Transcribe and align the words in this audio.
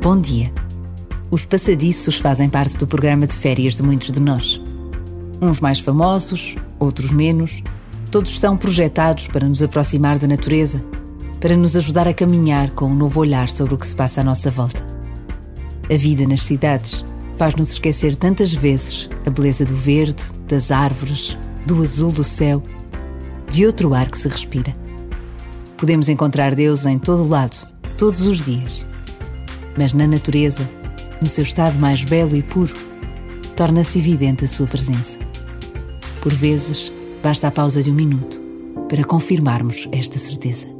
Bom 0.00 0.20
dia. 0.20 0.52
Os 1.28 1.44
passadiços 1.44 2.18
fazem 2.18 2.48
parte 2.48 2.76
do 2.76 2.86
programa 2.86 3.26
de 3.26 3.36
férias 3.36 3.74
de 3.74 3.82
muitos 3.82 4.12
de 4.12 4.20
nós. 4.20 4.60
Uns 5.42 5.58
mais 5.58 5.80
famosos, 5.80 6.54
outros 6.78 7.10
menos, 7.10 7.64
todos 8.08 8.38
são 8.38 8.56
projetados 8.56 9.26
para 9.26 9.48
nos 9.48 9.60
aproximar 9.60 10.16
da 10.16 10.28
natureza, 10.28 10.80
para 11.40 11.56
nos 11.56 11.76
ajudar 11.76 12.06
a 12.06 12.14
caminhar 12.14 12.70
com 12.70 12.86
um 12.86 12.94
novo 12.94 13.18
olhar 13.18 13.48
sobre 13.48 13.74
o 13.74 13.76
que 13.76 13.86
se 13.88 13.96
passa 13.96 14.20
à 14.20 14.24
nossa 14.24 14.52
volta. 14.52 14.80
A 15.92 15.96
vida 15.96 16.24
nas 16.28 16.42
cidades 16.42 17.04
faz-nos 17.36 17.72
esquecer 17.72 18.14
tantas 18.14 18.54
vezes 18.54 19.10
a 19.26 19.30
beleza 19.30 19.64
do 19.64 19.74
verde, 19.74 20.22
das 20.46 20.70
árvores, 20.70 21.36
do 21.66 21.82
azul 21.82 22.12
do 22.12 22.22
céu, 22.22 22.62
de 23.50 23.66
outro 23.66 23.92
ar 23.94 24.08
que 24.08 24.18
se 24.18 24.28
respira. 24.28 24.72
Podemos 25.76 26.08
encontrar 26.08 26.54
Deus 26.54 26.86
em 26.86 27.00
todo 27.00 27.24
o 27.24 27.28
lado, 27.28 27.66
todos 27.98 28.22
os 28.28 28.40
dias. 28.40 28.86
Mas 29.78 29.92
na 29.92 30.08
natureza, 30.08 30.68
no 31.22 31.28
seu 31.28 31.44
estado 31.44 31.78
mais 31.78 32.02
belo 32.02 32.34
e 32.34 32.42
puro, 32.42 32.74
torna-se 33.54 34.00
evidente 34.00 34.44
a 34.44 34.48
sua 34.48 34.66
presença. 34.66 35.18
Por 36.20 36.34
vezes, 36.34 36.92
basta 37.22 37.46
a 37.46 37.50
pausa 37.50 37.80
de 37.80 37.90
um 37.90 37.94
minuto 37.94 38.42
para 38.88 39.04
confirmarmos 39.04 39.88
esta 39.92 40.18
certeza. 40.18 40.77